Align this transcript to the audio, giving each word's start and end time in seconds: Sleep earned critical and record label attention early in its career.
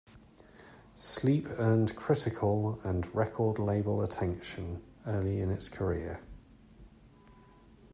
Sleep 0.95 1.47
earned 1.59 1.95
critical 1.95 2.79
and 2.83 3.07
record 3.13 3.59
label 3.59 4.01
attention 4.01 4.81
early 5.05 5.39
in 5.41 5.51
its 5.51 5.69
career. 5.69 6.21